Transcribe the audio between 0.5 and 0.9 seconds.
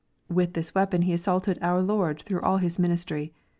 this